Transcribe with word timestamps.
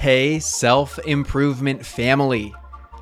Hey, 0.00 0.38
self 0.38 0.98
improvement 1.00 1.84
family. 1.84 2.54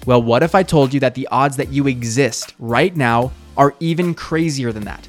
Well, 0.06 0.24
what 0.24 0.42
if 0.42 0.56
I 0.56 0.64
told 0.64 0.92
you 0.92 0.98
that 0.98 1.14
the 1.14 1.28
odds 1.28 1.56
that 1.56 1.68
you 1.68 1.86
exist 1.86 2.52
right 2.58 2.96
now 2.96 3.30
are 3.56 3.76
even 3.78 4.12
crazier 4.12 4.72
than 4.72 4.86
that? 4.86 5.06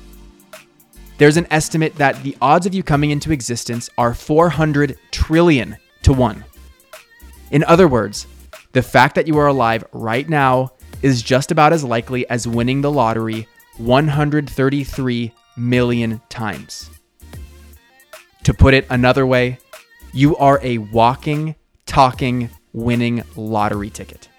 There's 1.17 1.37
an 1.37 1.47
estimate 1.49 1.95
that 1.95 2.21
the 2.21 2.37
odds 2.39 2.67
of 2.67 2.75
you 2.75 2.83
coming 2.83 3.09
into 3.09 3.31
existence 3.31 3.89
are 3.97 4.13
400 4.13 4.95
trillion 5.09 5.77
to 6.03 6.13
1. 6.13 6.45
In 7.49 7.63
other 7.63 7.87
words, 7.87 8.27
the 8.73 8.83
fact 8.83 9.15
that 9.15 9.25
you 9.25 9.39
are 9.39 9.47
alive 9.47 9.83
right 9.91 10.29
now 10.29 10.69
is 11.01 11.21
just 11.21 11.51
about 11.51 11.73
as 11.73 11.83
likely 11.83 12.27
as 12.29 12.47
winning 12.47 12.81
the 12.81 12.91
lottery 12.91 13.47
133 13.77 15.31
million 15.57 16.21
times. 16.29 16.89
To 18.43 18.53
put 18.53 18.73
it 18.73 18.85
another 18.89 19.25
way, 19.25 19.59
you 20.13 20.35
are 20.37 20.59
a 20.63 20.77
walking, 20.77 21.55
talking, 21.85 22.49
winning 22.73 23.23
lottery 23.35 23.89
ticket. 23.89 24.29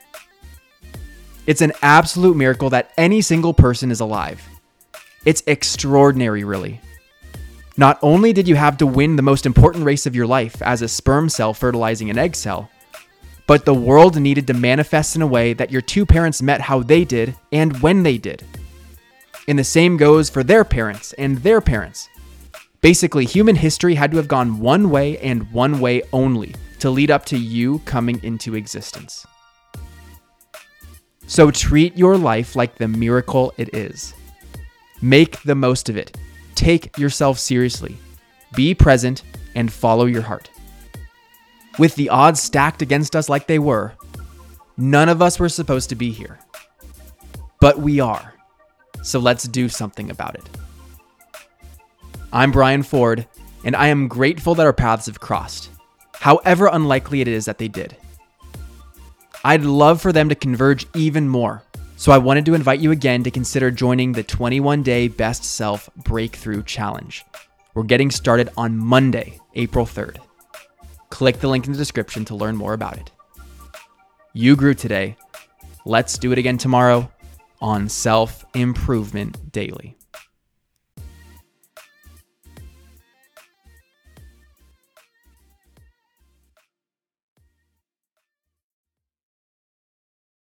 It's 1.47 1.61
an 1.61 1.73
absolute 1.83 2.37
miracle 2.37 2.71
that 2.71 2.93
any 2.97 3.21
single 3.21 3.55
person 3.55 3.91
is 3.91 4.01
alive. 4.01 4.43
It's 5.25 5.43
extraordinary, 5.47 6.45
really. 6.45 6.81
Not 7.77 7.99
only 8.01 8.33
did 8.33 8.49
you 8.49 8.57
have 8.57 8.79
to 8.79 8.87
win 8.87 9.17
the 9.17 9.23
most 9.23 9.45
important 9.45 9.85
race 9.85 10.07
of 10.07 10.17
your 10.17 10.27
life 10.27 10.63
as 10.63 10.83
a 10.83 10.89
sperm 10.89 11.29
cell 11.29 11.53
fertilizing 11.53 12.09
an 12.11 12.19
egg 12.19 12.35
cell, 12.35 12.71
but 13.47 13.65
the 13.65 13.75
world 13.75 14.21
needed 14.21 14.47
to 14.47 14.55
manifest 14.55 15.17
in 15.17 15.23
a 15.23 15.27
way 15.27 15.53
that 15.53 15.71
your 15.71 15.81
two 15.81 16.05
parents 16.05 16.43
met 16.43 16.61
how 16.61 16.83
they 16.83 17.05
did 17.05 17.35
and 17.53 17.81
when 17.81 18.03
they 18.03 18.19
did. 18.19 18.45
And 19.49 19.59
the 19.59 19.65
same 19.65 19.97
goes 19.97 20.29
for 20.29 20.43
their 20.43 20.65
parents 20.65 21.13
and 21.15 21.39
their 21.39 21.61
parents. 21.61 22.09
Basically, 22.81 23.25
human 23.25 23.57
history 23.57 23.95
had 23.95 24.11
to 24.11 24.17
have 24.17 24.29
gone 24.29 24.61
one 24.61 24.91
way 24.91 25.19
and 25.19 25.51
one 25.53 25.81
way 25.81 26.03
only 26.13 26.55
to 26.81 26.91
lead 26.91 27.11
up 27.11 27.25
to 27.27 27.39
you 27.39 27.79
coming 27.81 28.23
into 28.23 28.55
existence. 28.55 29.27
So 31.27 31.51
treat 31.51 31.97
your 31.97 32.17
life 32.17 32.55
like 32.55 32.77
the 32.77 32.89
miracle 32.89 33.53
it 33.57 33.75
is. 33.75 34.15
Make 35.03 35.43
the 35.43 35.55
most 35.55 35.89
of 35.89 35.97
it. 35.97 36.17
Take 36.55 36.97
yourself 36.99 37.39
seriously. 37.39 37.97
Be 38.55 38.75
present 38.75 39.23
and 39.55 39.73
follow 39.73 40.07
your 40.07 40.23
heart. 40.23 40.51
With 41.79 41.95
the 41.95 42.09
odds 42.09 42.41
stacked 42.41 42.83
against 42.83 43.15
us 43.15 43.29
like 43.29 43.47
they 43.47 43.59
were, 43.59 43.93
none 44.77 45.09
of 45.09 45.21
us 45.21 45.39
were 45.39 45.49
supposed 45.49 45.89
to 45.91 45.95
be 45.95 46.11
here. 46.11 46.39
But 47.61 47.79
we 47.79 48.01
are. 48.01 48.35
So 49.03 49.19
let's 49.19 49.45
do 49.45 49.69
something 49.69 50.11
about 50.11 50.35
it. 50.35 50.49
I'm 52.33 52.51
Brian 52.51 52.83
Ford, 52.83 53.27
and 53.65 53.77
I 53.77 53.89
am 53.89 54.09
grateful 54.09 54.55
that 54.55 54.67
our 54.67 54.73
paths 54.73 55.07
have 55.07 55.21
crossed, 55.21 55.71
however 56.15 56.69
unlikely 56.73 57.21
it 57.21 57.29
is 57.29 57.45
that 57.45 57.59
they 57.59 57.69
did. 57.69 57.97
I'd 59.45 59.63
love 59.63 60.01
for 60.01 60.13
them 60.13 60.29
to 60.29 60.35
converge 60.35 60.87
even 60.95 61.29
more 61.29 61.63
so 61.99 62.13
I 62.13 62.19
wanted 62.19 62.45
to 62.45 62.55
invite 62.55 62.81
you 62.81 62.91
again 62.91 63.25
to 63.25 63.31
consider 63.31 63.71
joining 63.71 64.13
the 64.13 64.23
21 64.23 64.83
day 64.83 65.09
Best 65.09 65.45
Self 65.45 65.89
Breakthrough 65.97 66.63
Challenge. 66.63 67.25
We're 67.75 67.85
getting 67.85 68.11
started 68.11 68.51
on 68.57 68.77
Monday, 68.77 69.41
April 69.55 69.87
3rd. 69.87 70.19
Click 71.17 71.41
the 71.41 71.49
link 71.49 71.65
in 71.65 71.73
the 71.73 71.79
description 71.79 72.27
to 72.27 72.35
learn 72.35 72.55
more 72.57 72.75
about 72.75 72.99
it. 72.99 73.11
You 74.35 74.55
grew 74.55 74.75
today. 74.75 75.17
Let's 75.87 76.19
do 76.19 76.31
it 76.31 76.37
again 76.37 76.59
tomorrow 76.59 77.11
on 77.63 77.89
Self 77.89 78.45
Improvement 78.53 79.51
Daily. 79.51 79.97